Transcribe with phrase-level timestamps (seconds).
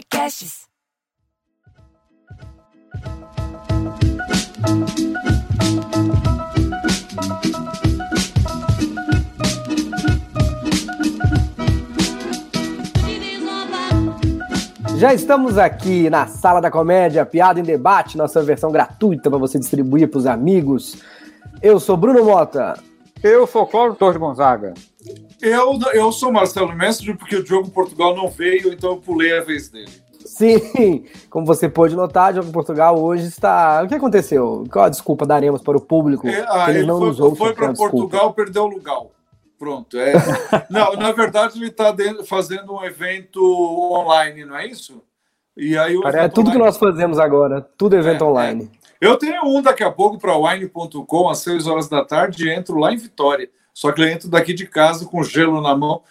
[0.00, 0.68] podcasts.
[14.96, 19.58] Já estamos aqui na Sala da Comédia, Piada em Debate, nossa versão gratuita para você
[19.58, 21.02] distribuir para os amigos.
[21.62, 22.78] Eu sou Bruno Mota.
[23.22, 24.74] Eu sou Cláudio Torres Gonzaga.
[25.42, 29.42] Eu, eu sou Marcelo Mestre, porque o Diogo Portugal não veio, então eu pulei a
[29.42, 29.90] vez dele.
[30.24, 33.82] Sim, como você pôde notar, Diogo Portugal hoje está.
[33.82, 34.64] O que aconteceu?
[34.70, 36.28] Qual a desculpa daremos para o público?
[36.28, 37.72] É, ah, que ele não foi, nos ouve foi para?
[37.72, 39.00] Portugal, perdeu o lugar.
[39.58, 39.98] Pronto.
[39.98, 40.12] É.
[40.70, 41.94] não, na verdade, ele está
[42.26, 43.40] fazendo um evento
[43.92, 45.02] online, não é isso?
[45.56, 48.70] E aí o É tudo que online- nós fazemos agora, tudo evento É, online.
[49.00, 52.78] Eu tenho um daqui a pouco para wine.com, às 6 horas da tarde, e entro
[52.78, 53.50] lá em Vitória.
[53.74, 56.02] Só que eu entro daqui de casa com gelo na mão.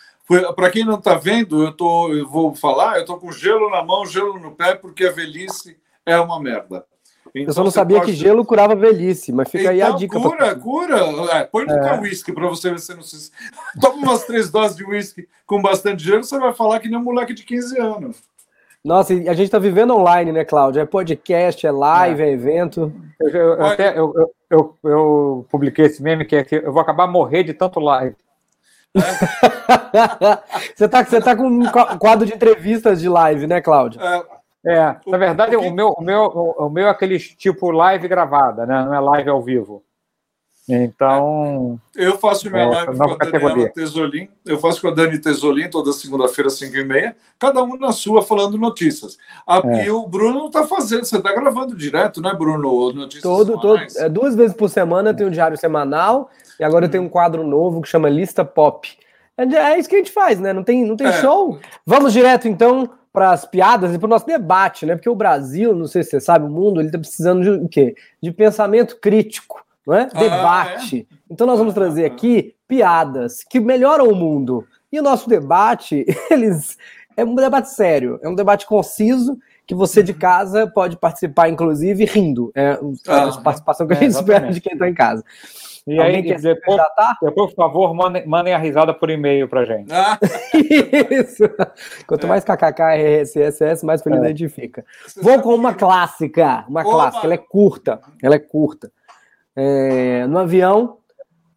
[0.55, 3.83] Para quem não está vendo, eu, tô, eu vou falar, eu estou com gelo na
[3.83, 6.85] mão, gelo no pé, porque a velhice é uma merda.
[7.33, 9.87] Eu só não Então, sabia você que pode- gelo curava velhice, mas fica aí a
[9.87, 10.19] Então, dica.
[10.19, 11.31] pra- Cura, cura.
[11.33, 13.31] É, põe no teu uísque para você ver se não se.
[13.79, 17.03] Toma umas três doses de uísque com bastante gelo, você vai falar que nem um
[17.03, 18.17] moleque de 15 anos.
[18.83, 20.81] Nossa, e a gente tá vivendo online, né, Cláudio?
[20.81, 22.91] É podcast, é live, é, evento.
[23.19, 26.71] Eu, eu- eu até, eu, eu, eu, eu publiquei esse meme que é que eu
[26.71, 28.15] vou acabar morrer de tanto live.
[30.75, 34.01] você, tá, você tá com um qua- quadro de entrevistas de live, né, Cláudio?
[34.01, 34.23] É,
[34.65, 37.71] É, na verdade, o que- o meu, o, meu, o, o meu é aquele tipo
[37.71, 38.83] live gravada, né?
[38.85, 39.83] Não é live ao vivo.
[40.69, 43.69] Então, eu faço minha É, live com a Daniela categoria.
[43.73, 44.29] Tesolim.
[44.45, 47.15] Eu faço com a Dani Tesolim toda segunda-feira, 5 e meia.
[47.39, 49.17] Cada um na sua, falando notícias.
[49.47, 49.85] A- É.
[49.85, 51.03] E o Bruno está fazendo.
[51.05, 52.91] Você está gravando direto, né, Bruno?
[52.93, 56.89] Notícias Todo, todo, é, duas vezes por semana tem um diário semanal e agora eu
[56.89, 58.87] tenho um quadro novo que chama Lista Pop.
[59.37, 60.51] É, é isso que a gente faz, né?
[60.53, 61.13] Não tem, não tem É.
[61.13, 61.57] show.
[61.85, 64.95] Vamos direto, então, para as piadas e para o nosso debate, né?
[64.95, 67.67] Porque o Brasil, não sei se você sabe, o mundo, ele está precisando de o
[67.69, 67.95] quê?
[68.21, 70.07] De pensamento crítico, não é?
[70.13, 71.07] Ah, Debate.
[71.29, 74.65] Então nós vamos trazer aqui piadas que melhoram o mundo.
[74.91, 76.77] E o nosso debate, eles
[77.17, 82.03] é um debate sério, é um debate conciso que você de casa pode participar, inclusive,
[82.05, 82.51] rindo.
[82.55, 82.79] É a
[83.27, 85.23] Ah, participação que a é, gente espera de quem está em casa.
[85.85, 86.81] e Alguém aí, quer se depois,
[87.35, 89.91] por favor, mandem, mandem a risada por e-mail pra gente.
[89.93, 90.17] Ah,
[91.11, 91.43] Isso.
[92.07, 94.25] Quanto mais KKK, RSS, mais feliz É.
[94.25, 94.83] a gente fica.
[95.21, 96.89] Vou com uma clássica, uma Oba!
[96.91, 98.91] clássica, ela é curta, ela é curta.
[99.61, 100.99] É, no avião,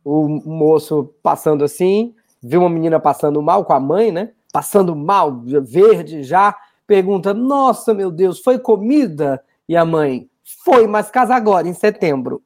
[0.05, 4.33] o moço passando assim, viu uma menina passando mal com a mãe, né?
[4.53, 6.53] Passando mal, verde já,
[6.85, 9.41] pergunta: Nossa, meu Deus, foi comida?
[9.69, 10.29] E a mãe:
[10.65, 12.43] Foi, mas casa agora, em setembro.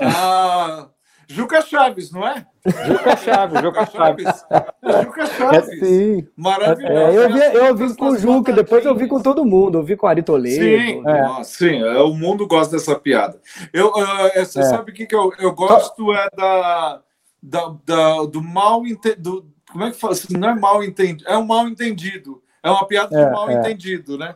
[0.00, 0.88] Ah,
[1.28, 2.44] Juca Chaves, não é?
[2.86, 4.26] Juca Chaves, Juca Chaves.
[4.82, 5.78] É Juca Chaves.
[5.80, 6.28] Sim.
[6.36, 6.92] Maravilhoso.
[6.94, 9.78] É, eu vi, eu vi As com o Juca, depois eu vi com todo mundo,
[9.78, 10.62] eu vi com o Ari Toledo.
[10.64, 11.22] Sim, É.
[11.22, 13.40] nossa, sim, é, o mundo gosta dessa piada.
[13.72, 13.92] Eu,
[14.34, 14.62] você É.
[14.64, 17.02] sabe o que, que eu, eu gosto é da,
[17.42, 19.46] da, da- do mal entendido.
[19.70, 20.12] Como é que fala?
[20.14, 22.42] Assim, Não é mal entendido, é um mal entendido.
[22.62, 23.54] É uma piada É, de mal é.
[23.54, 24.34] entendido, né?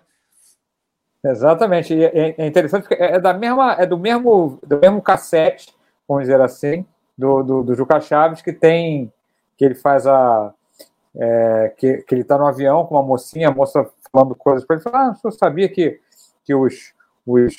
[1.25, 1.93] Exatamente.
[1.95, 5.75] E é, é interessante porque é da mesma, é do mesmo, do mesmo cassete,
[6.09, 6.85] vamos dizer assim,
[7.21, 9.13] do, do, do Juca Chaves, que tem,
[9.57, 10.53] que ele faz a.
[11.15, 14.77] é, que, que ele está no avião com uma mocinha, a moça falando coisas para
[14.77, 16.01] ele, fala, ah, o senhor sabia que,
[16.45, 16.95] que os,
[17.27, 17.55] os,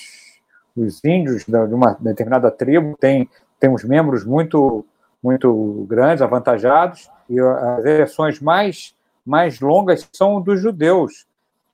[0.75, 3.29] os índios de uma determinada tribo têm,
[3.59, 4.83] têm uns membros muito,
[5.23, 8.95] muito grandes, avantajados, e as ereções mais,
[9.25, 11.25] mais longas são dos judeus.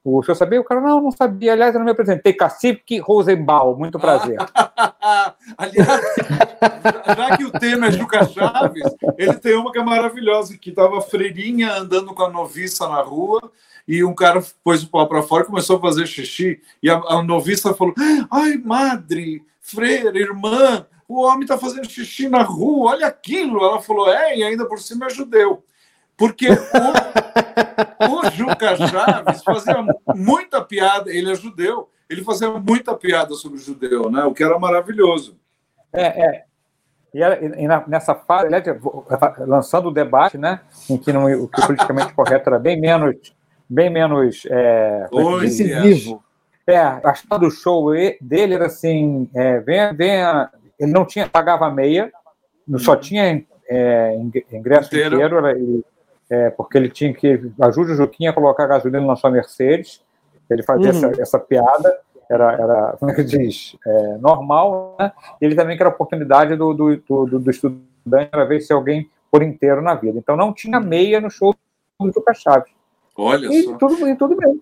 [0.09, 0.61] O senhor sabia?
[0.61, 1.51] O cara, não, não sabia.
[1.51, 2.31] Aliás, eu não me apresentei.
[2.31, 4.37] Cacique Rosenbaum, muito prazer.
[5.57, 6.01] Aliás,
[7.17, 11.01] já que o tema é Juca Chaves, ele tem uma que é maravilhosa, que estava
[11.01, 13.51] freirinha andando com a noviça na rua
[13.85, 16.61] e um cara pôs o pau para fora e começou a fazer xixi.
[16.81, 17.93] E a, a noviça falou:
[18.31, 23.61] Ai, madre, freira, irmã, o homem está fazendo xixi na rua, olha aquilo.
[23.61, 25.65] Ela falou: É, e ainda por cima é judeu.
[26.15, 26.57] Porque o,
[28.09, 33.61] o Juca Chaves fazia muita piada, ele é judeu, ele fazia muita piada sobre o
[33.61, 34.23] judeu, né?
[34.23, 35.37] o que era maravilhoso.
[35.93, 36.43] É, é.
[37.13, 37.19] E,
[37.63, 39.05] e na- nessa fase, vou-
[39.39, 40.59] lançando o debate, né,
[40.89, 43.15] em que não- o que o politicamente correto era bem menos,
[43.69, 45.07] bem menos é?
[45.41, 46.23] Decisivo.
[46.67, 51.71] É, a história do show dele era assim, é, venha, venha, ele não tinha, pagava
[51.71, 52.11] meia,
[52.77, 55.15] só tinha é, ing- ingresso Inteiro.
[55.15, 55.57] inteiro, era-
[56.29, 60.01] é, porque ele tinha que, ajude o Juquinha a colocar gasolina na sua Mercedes,
[60.49, 61.09] ele fazia Uhum.
[61.09, 65.11] essa, essa piada, era, era, como é que diz, é, normal, né?
[65.41, 69.09] e ele também quer a oportunidade do, do, do, do estudante para ver se alguém
[69.31, 70.17] por inteiro na vida.
[70.19, 71.55] Então não tinha meia no show
[71.99, 72.71] do Juca Chaves.
[73.15, 73.77] Olha E só.
[73.77, 74.61] tudo, e tudo bem.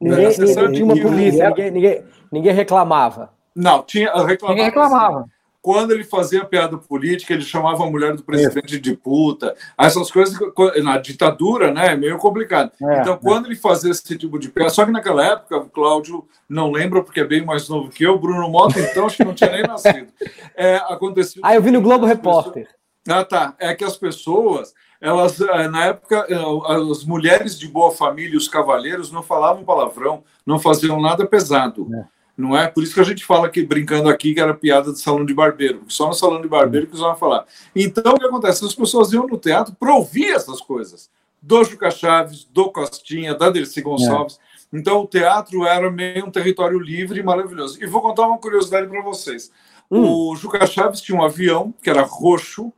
[0.00, 3.32] Ninguém, ninguém tinha uma polícia, ninguém, ninguém, ninguém reclamava.
[3.54, 4.48] Não, tinha reclamava.
[4.48, 5.20] Ninguém reclamava.
[5.20, 5.30] Assim,
[5.62, 9.54] quando ele fazia piada política, ele chamava a mulher do presidente de puta.
[9.78, 10.36] Essas coisas,
[10.82, 12.72] na ditadura, né, é meio complicado.
[12.82, 13.16] É, então, é.
[13.16, 17.00] quando ele fazia esse tipo de piada, só que naquela época, o Cláudio não lembra,
[17.00, 19.62] porque é bem mais novo que eu, Bruno Mota, então, acho que não tinha nem
[19.62, 20.12] nascido.
[20.54, 21.40] É, aconteceu.
[21.44, 22.68] Ah, eu vi no Globo Repórter.
[23.08, 23.54] Ah, tá.
[23.58, 28.48] É que as pessoas, elas, é, na época, é, as mulheres de boa família, os
[28.48, 31.88] cavalheiros, não falavam palavrão, não faziam nada pesado.
[31.94, 32.04] É.
[32.36, 32.66] Não é?
[32.66, 35.34] Por isso que a gente fala que, brincando aqui, que era piada de salão de
[35.34, 37.44] barbeiro, só no salão de barbeiro que vão falar.
[37.76, 38.64] Então, o que acontece?
[38.64, 41.10] As pessoas iam no teatro para ouvir essas coisas.
[41.40, 44.38] Do Juca Chaves, do Costinha, da Dercy Gonçalves.
[44.38, 44.78] É.
[44.78, 47.82] Então, o teatro era meio um território livre e maravilhoso.
[47.82, 49.50] E vou contar uma curiosidade para vocês.
[49.90, 50.30] Hum.
[50.30, 52.72] O Juca Chaves tinha um avião que era roxo,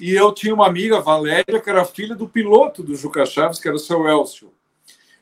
[0.00, 3.66] e eu tinha uma amiga, Valéria, que era filha do piloto do Juca Chaves, que
[3.66, 4.52] era o seu Elcio.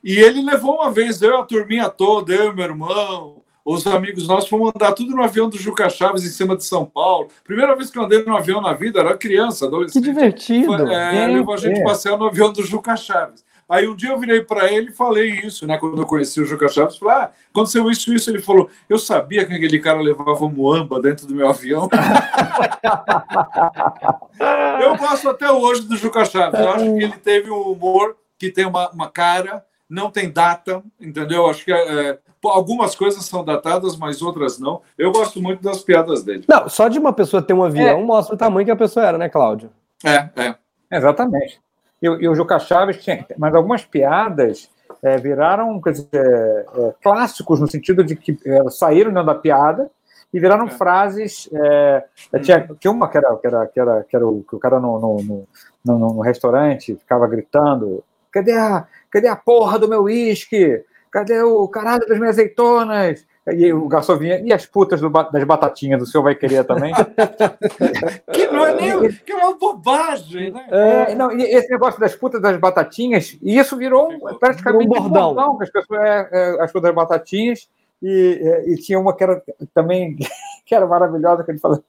[0.02, 4.28] E ele levou uma vez, eu, a turminha toda, eu e meu irmão, os amigos
[4.28, 7.28] nossos fomos andar tudo no avião do Juca Chaves em cima de São Paulo.
[7.42, 10.02] Primeira vez que eu andei no avião na vida, era criança, adolescente.
[10.02, 10.74] Que divertido.
[10.92, 11.84] É, levou a gente é.
[11.84, 13.42] passear no avião do Juca Chaves.
[13.66, 15.78] Aí um dia eu virei para ele e falei isso, né?
[15.78, 18.28] Quando eu conheci o Juca Chaves, falei, ah, aconteceu isso, isso.
[18.28, 21.88] Ele falou, eu sabia que aquele cara levava muamba dentro do meu avião.
[24.82, 26.60] eu gosto até hoje do Juca Chaves.
[26.60, 30.82] Eu acho que ele teve um humor que tem uma, uma cara, não tem data,
[31.00, 31.46] entendeu?
[31.48, 32.18] Acho que é,
[32.50, 34.82] Algumas coisas são datadas, mas outras não.
[34.98, 36.44] Eu gosto muito das piadas dele.
[36.48, 38.04] Não, só de uma pessoa ter um avião é.
[38.04, 39.70] mostra o tamanho que a pessoa era, né, Cláudio?
[40.04, 40.54] É, é.
[40.90, 41.60] Exatamente.
[42.02, 43.26] E, e o Juca Chaves tinha.
[43.38, 44.68] Mas algumas piadas
[45.02, 49.90] é, viraram quer dizer, é, clássicos, no sentido de que é, saíram dentro da piada
[50.32, 50.70] e viraram é.
[50.70, 51.48] frases.
[51.52, 52.04] É,
[52.42, 54.78] tinha, tinha uma que era, que era, que era, que era o, que o cara
[54.78, 55.48] no, no, no,
[55.84, 60.84] no, no restaurante ficava gritando: cadê a, cadê a porra do meu uísque?
[61.14, 63.24] cadê o caralho das minhas azeitonas?
[63.46, 66.94] E o garçom vinha, e as putas do, das batatinhas do senhor vai querer também?
[68.32, 70.66] que não é nem que é uma bobagem, né?
[70.70, 75.32] É, não, e esse negócio das putas das batatinhas, e isso virou praticamente um bordão.
[75.32, 77.68] Um bordão que as pessoas, é, é, as putas das batatinhas,
[78.02, 79.42] e, é, e, tinha uma que era
[79.74, 80.16] também
[80.64, 81.84] que era maravilhosa, que ele falou: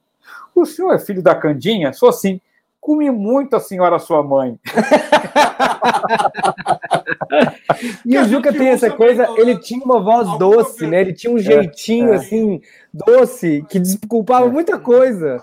[0.54, 1.90] o senhor é filho da Candinha?
[1.94, 2.38] Sou sim.
[2.86, 4.60] Comi muito a senhora sua mãe.
[8.06, 11.00] e o Juca tem essa coisa, ele tinha uma voz doce, né?
[11.00, 12.14] Ele tinha um é, jeitinho é.
[12.14, 12.60] assim,
[12.94, 14.50] doce, que desculpava é.
[14.50, 15.42] muita coisa.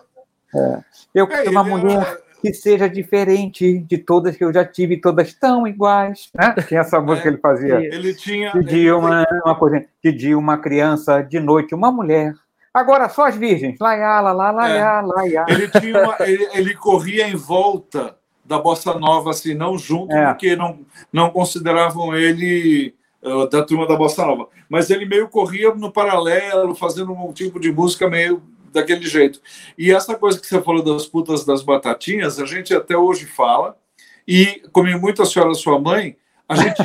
[0.56, 0.80] É.
[1.14, 5.68] Eu quero uma mulher que seja diferente de todas que eu já tive, todas tão
[5.68, 6.30] iguais.
[6.34, 6.56] Né?
[6.66, 7.76] Tinha essa música que ele fazia.
[7.76, 8.54] Ele tinha.
[8.54, 12.36] De dia uma, uma coisa, de dia uma criança, de noite uma mulher.
[12.74, 13.78] Agora só as virgens.
[13.80, 15.46] Laiá, lá, lá, laiá, laiá.
[15.48, 20.28] Ele, tinha uma, ele, ele corria em volta da bossa nova, assim, não junto, é.
[20.28, 20.80] porque não,
[21.12, 24.48] não consideravam ele uh, da turma da bossa nova.
[24.68, 28.42] Mas ele meio corria no paralelo, fazendo um tipo de música meio
[28.72, 29.40] daquele jeito.
[29.78, 33.78] E essa coisa que você falou das putas das batatinhas, a gente até hoje fala,
[34.28, 36.18] e como muito a senhora sua mãe,
[36.50, 36.82] a gente,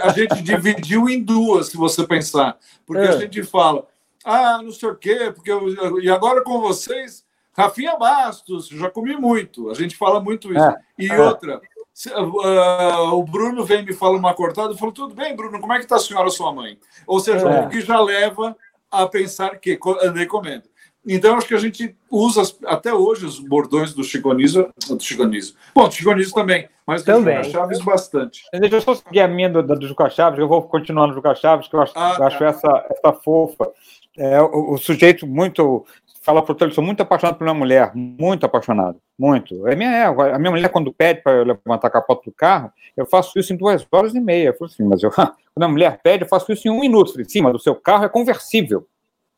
[0.00, 2.56] a gente dividiu em duas, se você pensar.
[2.86, 3.08] Porque é.
[3.08, 3.86] a gente fala,
[4.24, 9.16] ah, não sei o quê, porque eu, e agora com vocês Rafinha Bastos, já comi
[9.16, 9.70] muito.
[9.70, 10.64] A gente fala muito isso.
[10.64, 11.20] É, e é.
[11.20, 11.60] outra,
[11.92, 15.72] se, uh, o Bruno vem me fala uma cortada, eu falo, tudo bem, Bruno, como
[15.72, 16.78] é que está a senhora, sua mãe?
[17.06, 17.66] Ou seja, é.
[17.66, 18.56] o que já leva
[18.90, 20.64] a pensar que andei comendo.
[21.06, 24.68] Então, acho que a gente usa até hoje os bordões do Chiconizo.
[24.88, 25.54] Do Chiconizo.
[25.74, 27.36] Bom, do Chiconizo também, mas também.
[27.44, 28.42] Juca Chaves bastante.
[28.52, 31.34] Deixa eu só seguir a minha do, do Juca Chaves, eu vou continuar no Juca
[31.34, 32.46] Chaves, que eu acho, ah, eu acho tá.
[32.46, 33.70] essa, essa fofa.
[34.16, 35.86] É, o, o, sujeito muito
[36.22, 39.66] fala para o sou muito apaixonado por uma mulher, muito apaixonado, muito.
[39.66, 42.70] A minha, é, a minha mulher, quando pede para eu levantar a capota do carro,
[42.96, 44.48] eu faço isso em duas horas e meia.
[44.48, 47.20] Eu falo assim, mas eu, quando a mulher pede, eu faço isso em um minuto.
[47.20, 48.86] Em cima do seu carro é conversível.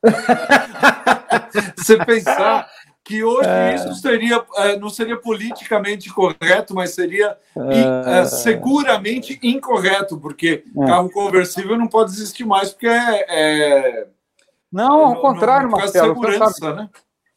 [1.76, 2.68] Você pensar
[3.04, 3.74] que hoje é.
[3.74, 8.20] isso seria, é, não seria politicamente correto, mas seria é.
[8.20, 8.24] é.
[8.24, 10.86] seguramente incorreto, porque é.
[10.86, 14.06] carro conversível não pode existir mais, porque é,
[14.74, 16.14] não, ao contrário, no Marcelo.
[16.14, 16.76] Segurança, sabe...
[16.76, 16.90] né?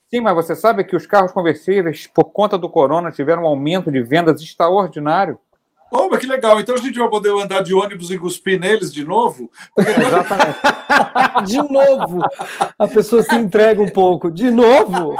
[0.09, 3.91] Sim, mas você sabe que os carros conversíveis, por conta do corona, tiveram um aumento
[3.91, 5.37] de vendas extraordinário.
[5.91, 6.59] Oh, mas que legal.
[6.59, 9.49] Então a gente vai poder andar de ônibus e cuspir neles de novo?
[9.77, 10.59] Exatamente.
[11.47, 12.19] de novo.
[12.77, 14.29] A pessoa se entrega um pouco.
[14.29, 15.15] De novo.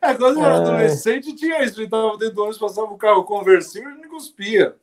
[0.00, 0.58] É, quando eu era é.
[0.58, 1.74] adolescente, tinha isso.
[1.74, 4.74] A gente estava dentro do ônibus, passava um carro conversível e não cuspia.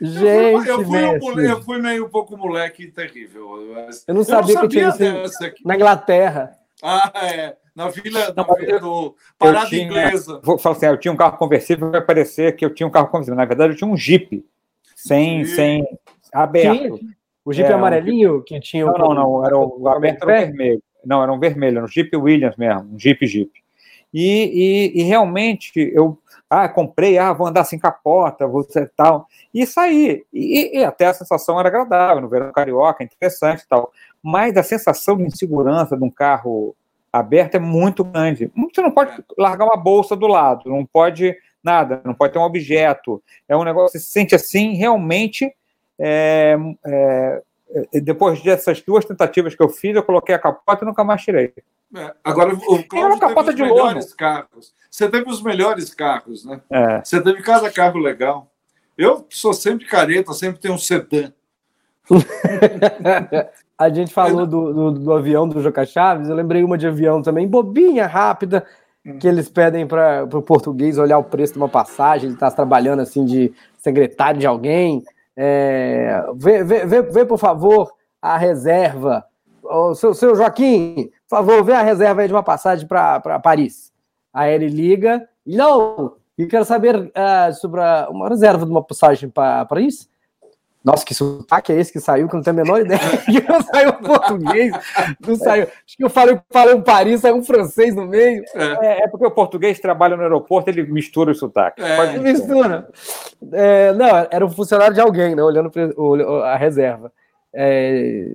[0.00, 3.60] Gente, eu fui, eu, fui, eu fui, meio um pouco moleque terrível.
[3.60, 4.88] Eu não sabia, eu não sabia que tinha
[5.24, 6.58] isso na Inglaterra.
[6.82, 7.56] Ah, é.
[7.74, 10.40] Na vila, na vila do Parada tinha, Inglesa.
[10.42, 13.08] Vou falar assim, eu tinha um carro conversível, vai parecer que eu tinha um carro
[13.08, 13.36] conversível.
[13.36, 14.44] Na verdade, eu tinha um Jeep
[15.06, 15.86] sem, sem
[16.32, 17.00] aberto.
[17.44, 20.40] O Jeep É, amarelinho que tinha Não, o- não, não, era o, o aberto era
[20.46, 20.82] vermelho.
[21.04, 23.50] Não, era um vermelho, era um Jeep Williams mesmo, um Jeep Jeep.
[24.14, 26.18] E, e, e realmente eu
[26.48, 29.26] ah, comprei, ah, vou andar sem capota, vou ser tal.
[29.54, 30.22] E saí.
[30.32, 33.90] E, e até a sensação era agradável, no verão carioca, interessante e tal.
[34.22, 36.76] Mas a sensação de insegurança de um carro
[37.10, 38.52] aberto é muito grande.
[38.54, 42.42] Você não pode largar uma bolsa do lado, não pode nada, não pode ter um
[42.42, 43.22] objeto.
[43.48, 45.52] É um negócio, você se sente assim, realmente.
[45.98, 47.42] é, é,
[47.92, 51.22] é, depois dessas duas tentativas que eu fiz, eu coloquei a capota e nunca mais
[51.22, 51.52] tirei.
[51.94, 53.84] É, Agora, o uma Cláudio capota teve os de lona.
[53.88, 54.74] melhores carros.
[54.90, 56.60] Você teve os melhores carros, né?
[56.70, 57.02] É.
[57.02, 58.50] Você teve cada carro legal.
[58.96, 61.32] Eu sou sempre careta, sempre tenho um sedã.
[63.78, 67.20] A gente falou do, do, do avião do Joca Chaves, eu lembrei uma de avião
[67.20, 68.64] também, bobinha, rápida.
[69.18, 73.00] Que eles pedem para o português olhar o preço de uma passagem, ele está trabalhando
[73.00, 75.02] assim de secretário de alguém.
[75.36, 79.24] É, vê, vê, vê, vê, por favor, a reserva.
[79.62, 83.92] Ô, seu, seu Joaquim, por favor, vê a reserva aí de uma passagem para Paris.
[84.32, 89.64] Aí ele liga, não, e quero saber ah, sobre uma reserva de uma passagem para
[89.66, 90.08] Paris.
[90.84, 93.00] Nossa, que sotaque é esse que saiu, que eu não tenho a menor ideia.
[93.48, 94.72] Não saiu português,
[95.20, 95.64] não saiu.
[95.64, 98.42] Acho que eu falei, falei um Paris, saiu um francês no meio.
[98.54, 101.84] É, é porque o português trabalha no aeroporto, ele mistura os sotaques.
[101.84, 101.96] É.
[101.96, 102.88] Pode- Mistura.
[103.52, 105.42] É, não, era um funcionário de alguém, né?
[105.42, 107.12] Olhando o- a reserva.
[107.54, 108.34] É,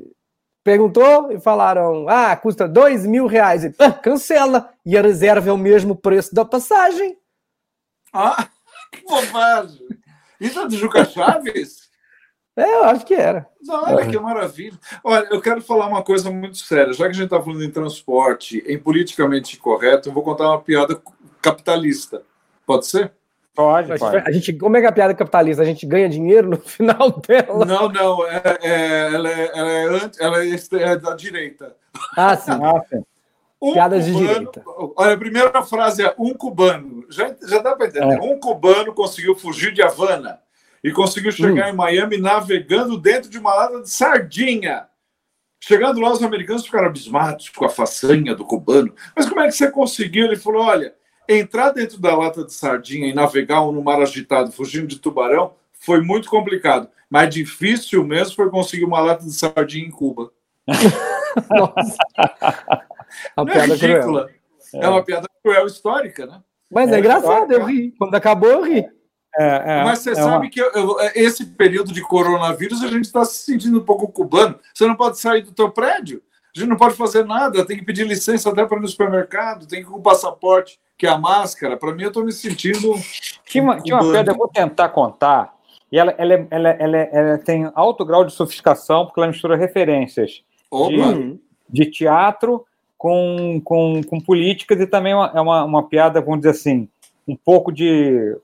[0.63, 3.65] perguntou e falaram: ah, custa dois mil reais.
[3.65, 4.69] Ele, "Ah, cancela.
[4.85, 7.17] E a reserva é o mesmo preço da passagem.
[8.13, 8.47] Ah,
[8.93, 9.85] que bobagem!
[10.39, 11.86] Isso é do Juca Chaves?
[12.57, 13.47] É, eu acho que era.
[13.69, 14.77] Olha, que maravilha.
[15.03, 16.91] Olha, eu quero falar uma coisa muito séria.
[16.91, 20.59] Já que a gente está falando em transporte, em politicamente correto, eu vou contar uma
[20.61, 20.99] piada
[21.41, 22.23] capitalista.
[22.65, 23.11] Pode ser?
[23.55, 24.17] Pode, A pode.
[24.17, 25.61] gente, a gente- como é que é a piada capitalista?
[25.61, 27.65] A gente ganha dinheiro no final dela.
[27.65, 28.27] Não, não.
[28.27, 31.75] É, é- ela, é, ela, é anti- ela é é da direita.
[32.15, 32.51] Ah, sim.
[32.51, 33.03] Ah, sim.
[33.61, 34.63] Um Piadas de cubano- direita.
[34.95, 37.05] Olha, a primeira frase é um cubano.
[37.09, 38.19] Já, já dá para entender.
[38.21, 40.39] Um cubano conseguiu fugir de Havana
[40.87, 44.87] e conseguiu chegar em Miami navegando dentro de uma lata de sardinha.
[45.59, 48.93] Chegando lá, os americanos ficaram abismados com a façanha do cubano.
[49.15, 50.25] Mas como é que você conseguiu?
[50.27, 50.95] Ele falou: olha,
[51.27, 55.99] entrar dentro da lata de sardinha e navegar no mar agitado, fugindo de tubarão, foi
[56.01, 56.87] muito complicado.
[57.09, 60.31] Mas difícil mesmo foi conseguir uma lata de sardinha em Cuba.
[61.49, 61.97] Nossa.
[63.35, 63.93] Uma Não é piada cruel.
[63.93, 64.29] ridícula.
[64.73, 64.87] É.
[64.87, 66.41] uma piada cruel histórica, né?
[66.71, 67.93] Mas é, É, engraçado, eu ri.
[67.97, 68.85] Quando acabou, eu ri.
[69.37, 72.87] É, é, Mas você é sabe uma- que eu- eu- esse período de coronavírus a
[72.87, 74.57] gente está se sentindo um pouco cubano.
[74.73, 76.21] Você não pode sair do teu prédio,
[76.55, 79.67] a gente não pode fazer nada, tem que pedir licença até para ir no supermercado,
[79.67, 81.77] tem que ir com o passaporte, que é a máscara.
[81.77, 82.93] Para mim, eu estou me sentindo.
[83.45, 85.53] Tinha uma, tinha uma piada, eu vou tentar contar,
[85.91, 89.55] e ela, ela, é- ela, ela, ela tem alto grau de sofisticação, porque ela mistura
[89.55, 90.41] referências
[90.71, 90.91] Opa!
[90.95, 91.37] Hum.
[91.69, 92.65] de teatro
[92.97, 96.89] com, com, com políticas e também uma, é uma, uma piada, vamos dizer assim,
[97.27, 98.35] um pouco de,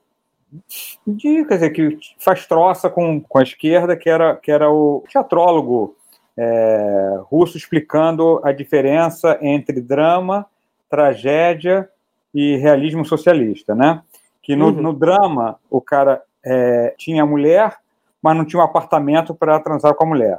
[1.06, 5.02] de quer dizer, que faz troça com, com a esquerda, que era, que era o
[5.10, 5.96] teatrólogo
[6.36, 10.46] é, russo explicando a diferença entre drama,
[10.88, 11.88] tragédia
[12.34, 14.02] e realismo socialista, né?
[14.42, 14.82] Que no, Uhum.
[14.82, 17.76] no drama o cara é, tinha a mulher,
[18.20, 20.38] mas não tinha um apartamento para transar com a mulher.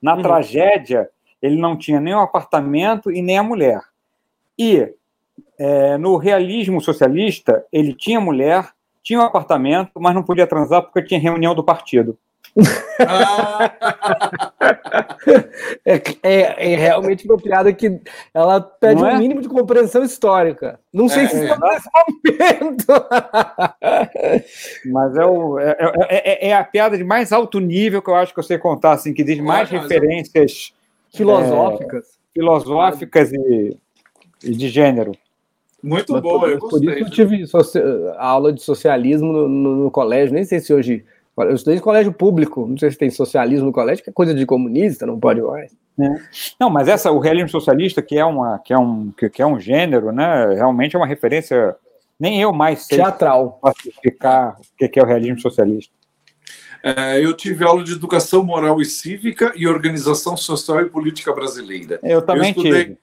[0.00, 0.22] Na Uhum.
[0.22, 1.10] tragédia,
[1.42, 3.80] ele não tinha nem o apartamento e nem a mulher.
[4.58, 4.92] E
[5.58, 8.68] é, no realismo socialista, ele tinha mulher,
[9.02, 12.18] tinha um apartamento, mas não podia transar porque tinha reunião do partido.
[15.84, 18.00] É, é, é realmente uma piada que
[18.32, 19.18] ela pede Não um é?
[19.18, 20.78] mínimo de compreensão histórica.
[20.92, 21.42] Não sei É, se é.
[21.44, 21.88] estamos nesse
[22.60, 22.86] momento.
[24.86, 25.76] Mas é, o- é-
[26.08, 28.58] é- é- é a piada de mais alto nível que eu acho que eu sei
[28.58, 30.72] contar, assim, que diz mais referências
[31.14, 32.18] Filosóficas.
[32.34, 33.76] filosóficas e,
[34.44, 35.12] e de gênero.
[35.82, 37.02] Muito Mas boa, por, eu por isso gostei.
[37.02, 37.82] eu tive soci-
[38.16, 41.04] aula de socialismo no, no- no colégio, nem sei se hoje.
[41.36, 44.34] Eu estudei em colégio público, não sei se tem socialismo no colégio, que é coisa
[44.34, 45.70] de comunista, não pode mais.
[46.58, 49.46] Não, mas essa, o realismo socialista, que é, uma, que é, um, que, que é
[49.46, 51.76] um gênero, né, realmente é uma referência.
[52.18, 53.58] Nem eu mais sei Teatral.
[53.62, 55.92] classificar o que é o realismo socialista.
[56.82, 61.98] É, eu tive aula de educação moral e cívica e organização social e política brasileira.
[62.02, 62.98] Eu também estudei- tive.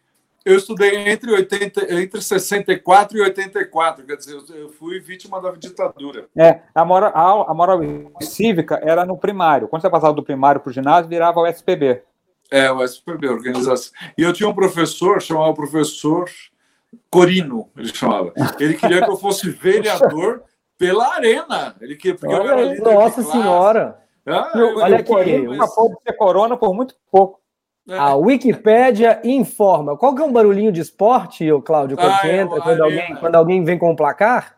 [0.46, 5.50] Eu estudei entre, 80, entre 64 e 84, quer dizer, eu- eu fui vítima da
[5.52, 6.28] ditadura.
[6.38, 7.80] É, a moral, a, moral
[8.22, 9.68] cívica era no primário.
[9.68, 12.04] Quando você passava do primário para o ginásio, virava o SPB.
[12.52, 13.92] É, o SPB, organização.
[14.16, 16.30] E eu tinha um professor, chamava o professor
[17.10, 18.32] Corino, ele chamava.
[18.60, 20.44] Ele queria que eu fosse vereador
[20.78, 21.76] pela arena.
[21.82, 23.24] Ele queria, porque eu Olha era aí, líder de Nossa.
[23.24, 24.00] Senhora!
[24.28, 27.40] Ah, Olha aqui, uma pode ser corona por muito pouco.
[27.88, 27.98] É.
[27.98, 29.96] A Wikipédia informa.
[29.96, 33.36] Qual que é um barulhinho de esporte, o Cláudio, quando ah, entra, quando, alguém, quando
[33.36, 34.58] alguém vem com o placar?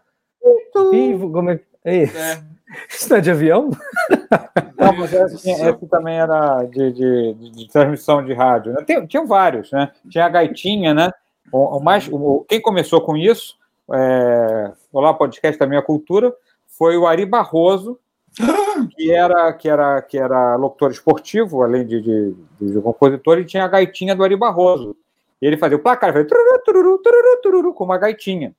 [0.92, 2.18] Vivo, como é, é isso?
[2.18, 2.42] É.
[2.90, 3.70] Isso não é de avião?
[4.78, 8.74] Não, mas esse, esse também era de, de, de, transmissão de rádio.
[8.74, 8.84] Né?
[8.86, 9.90] Tem, tinha vários, né?
[10.08, 11.12] Tinha a gaitinha, né?
[11.52, 13.58] O, o mais, o, quem começou com isso,
[13.92, 16.34] é, Olá Podcast da Minha Cultura,
[16.68, 17.98] foi o Ari Barroso,
[18.96, 23.66] que era, que era, que era locutor esportivo, além de, de, de compositor, e tinha
[23.66, 24.96] a gaitinha do Ari Barroso.
[25.42, 28.56] E ele fazia o placar, fazia tururu, tururu, tururu, tururu, com uma gaitinha.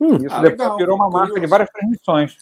[0.00, 2.36] Hum, Isso ah, depois legal, virou uma marca de várias transmissões.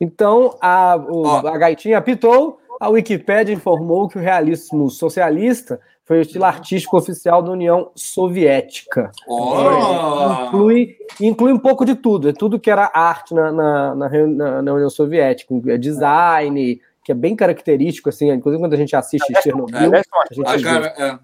[0.00, 5.80] Então, a, o, a gaitinha apitou, a Wikipédia informou que o realismo socialista
[6.12, 9.10] foi o estilo artístico oficial da União Soviética.
[9.26, 10.44] Oh.
[10.44, 14.74] Inclui, inclui um pouco de tudo, é tudo que era arte na, na, na, na
[14.74, 19.40] União Soviética, é design, que é bem característico, assim, inclusive quando a gente assiste é,
[19.40, 19.94] Chernobyl.
[19.94, 21.18] É, é, é,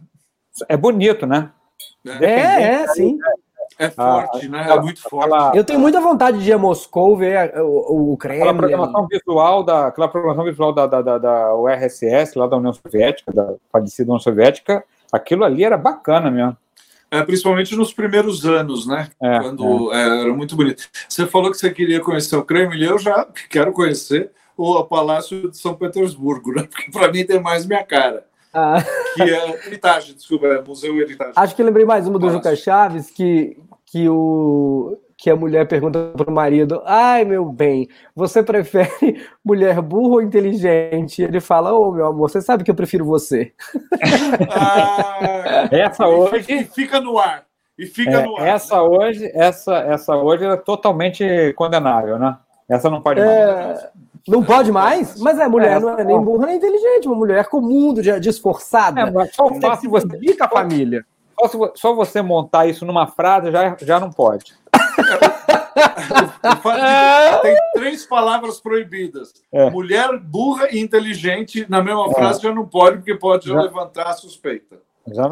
[0.71, 1.51] é, bonito, né?
[2.07, 3.19] É, é, sim.
[3.79, 4.67] É ah, forte, ah, né?
[4.71, 5.57] É muito forte.
[5.57, 8.43] Eu tenho muita vontade de ir a Moscou ver o, o Kremlin.
[8.43, 12.73] Aquela programação visual da, aquela programação visual da, da, da, da URSS, lá da União
[12.73, 16.57] Soviética, da falecida União Soviética, aquilo ali era bacana mesmo.
[17.11, 19.09] É, principalmente nos primeiros anos, né?
[19.23, 19.97] É, Quando é.
[19.97, 20.89] É, era muito bonito.
[21.09, 25.57] Você falou que você queria conhecer o Kremlin, eu já quero conhecer o Palácio de
[25.57, 26.65] São Petersburgo, né?
[26.69, 28.27] Porque para mim tem mais minha cara.
[28.53, 28.83] Ah.
[29.15, 31.33] Que é Heritage, desculpa, é Museu Heritage.
[31.37, 36.13] Acho que lembrei mais uma do Juca Chaves, que, que o que a mulher pergunta
[36.17, 41.23] para o marido: Ai, meu bem, você prefere mulher burra ou inteligente?
[41.23, 43.53] Ele fala: Ô, oh, meu amor, você sabe que eu prefiro você.
[44.49, 46.47] Ah, essa hoje.
[46.49, 47.45] E fica no ar.
[47.77, 48.47] E fica é, no ar.
[48.47, 48.83] Essa né?
[48.83, 52.39] hoje, essa, essa hoje é totalmente condenável, né?
[52.69, 53.25] Essa não pode é...
[53.25, 53.87] mais.
[54.29, 55.19] Não pode mais?
[55.21, 58.29] Mas é, mulher é, não é nem burra nem inteligente, uma mulher comum, de, de
[58.29, 59.01] esforçada.
[59.01, 61.05] É, mas só fácil você dica a família.
[61.47, 64.55] Só, só você montar isso numa frase já, já não pode.
[67.43, 69.33] Tem três palavras proibidas.
[69.53, 69.71] É.
[69.71, 72.15] Mulher burra e inteligente na mesma é.
[72.15, 73.61] frase já não pode, porque pode já.
[73.61, 74.77] levantar a suspeita.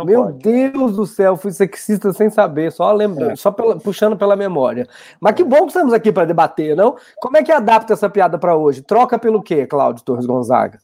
[0.04, 0.38] Meu pode.
[0.38, 3.36] Deus do céu, fui sexista sem saber, só lembrando, é.
[3.36, 4.86] só pela, puxando pela memória.
[5.20, 6.96] Mas que bom que estamos aqui para debater, não?
[7.16, 8.82] Como é que adapta essa piada para hoje?
[8.82, 10.78] Troca pelo quê, Cláudio Torres Gonzaga?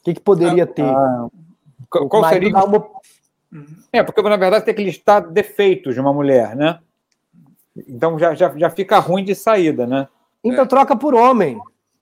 [0.00, 0.84] O que, que poderia ah, ter?
[0.84, 1.26] Ah,
[1.88, 2.50] qual seria?
[2.50, 2.86] Uma...
[3.92, 6.78] É, porque na verdade tem que listar defeitos de uma mulher, né?
[7.88, 10.08] Então já, já, já fica ruim de saída, né?
[10.42, 10.66] Então é.
[10.66, 11.58] troca por homem.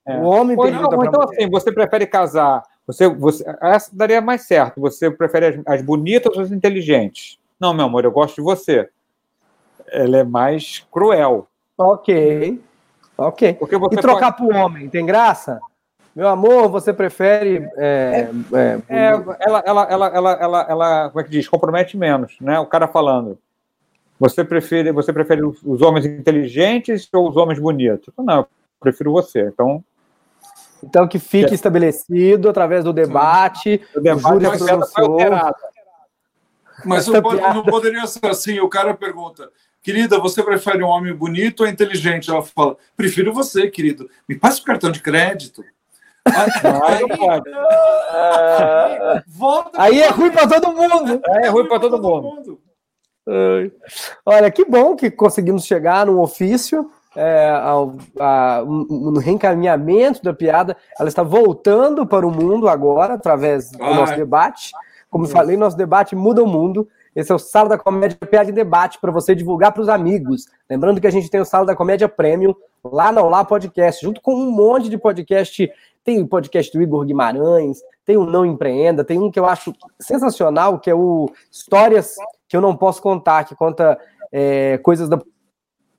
[0.06, 0.16] É.
[0.18, 2.62] O homem Ou não, Então, assim, você prefere casar.
[2.86, 4.80] Você, você, essa daria mais certo.
[4.80, 7.38] Você prefere as, as bonitas ou as inteligentes?
[7.58, 8.88] Não, meu amor, eu gosto de você.
[9.88, 11.48] Ela é mais cruel.
[11.76, 12.60] Ok.
[13.18, 13.58] Ok.
[13.60, 14.48] E trocar pode...
[14.48, 15.60] por homem, tem graça?
[16.14, 17.68] Meu amor, você prefere.
[17.76, 19.06] É, é, é,
[19.40, 21.48] ela, ela, ela, ela, ela, ela, como é que diz?
[21.48, 22.58] Compromete menos, né?
[22.58, 23.38] O cara falando.
[24.18, 28.14] Você prefere, você prefere os homens inteligentes ou os homens bonitos?
[28.16, 28.46] Não, eu
[28.80, 29.42] prefiro você.
[29.42, 29.84] Então.
[30.86, 31.54] Então que fique é.
[31.54, 33.80] estabelecido através do debate.
[33.94, 35.26] O debate o júri
[36.84, 38.60] Mas não, pode, não poderia ser assim.
[38.60, 39.50] O cara pergunta:
[39.82, 42.30] Querida, você prefere um homem bonito ou inteligente?
[42.30, 44.08] Ela fala: Prefiro você, querido.
[44.28, 45.64] Me passe o cartão de crédito.
[46.26, 46.50] Aí,
[49.78, 51.20] aí, aí é ruim para todo mundo.
[51.24, 52.34] É, é ruim para todo, todo mundo.
[52.34, 52.60] mundo.
[54.24, 60.34] Olha, que bom que conseguimos chegar num ofício, é, ao, a, um, um, reencaminhamento da
[60.34, 60.76] piada.
[60.98, 64.70] Ela está voltando para o mundo agora, através do nosso debate.
[65.10, 66.86] Como eu falei, nosso debate muda o mundo.
[67.14, 70.44] Esse é o Sala da Comédia Piada em Debate para você divulgar para os amigos.
[70.68, 74.20] Lembrando que a gente tem o Sala da Comédia Premium lá no Olá Podcast, junto
[74.20, 75.72] com um monte de podcast.
[76.04, 79.72] Tem o podcast do Igor Guimarães, tem o Não Empreenda, tem um que eu acho
[79.98, 82.14] sensacional, que é o Histórias
[82.46, 83.98] que eu não posso contar, que conta
[84.30, 85.18] é, coisas da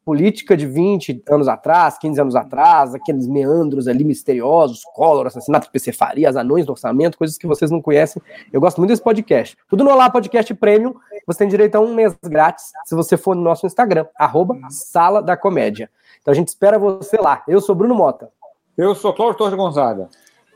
[0.08, 5.72] política de 20 anos atrás, 15 anos atrás, aqueles meandros ali misteriosos, Collor, assassinato de
[5.74, 8.22] PC Faria, anões do orçamento, coisas que vocês não conhecem.
[8.54, 9.58] Eu gosto muito desse podcast.
[9.68, 13.36] Tudo no Olá Podcast Premium, você tem direito a um mês grátis se você for
[13.36, 15.90] no nosso Instagram, arroba Sala da Comédia.
[16.22, 17.44] Então a gente espera você lá.
[17.46, 18.30] Eu sou Bruno Mota.
[18.78, 20.08] Eu sou Cláudio Torres Gonzaga.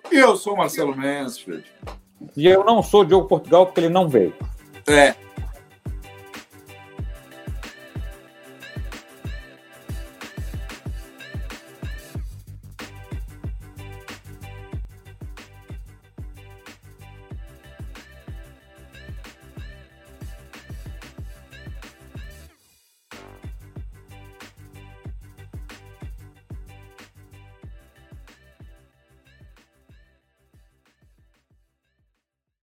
[0.09, 1.65] E eu sou Marcelo Mansfield.
[2.37, 4.33] E eu não sou Diogo Portugal porque ele não veio.
[4.87, 5.13] É.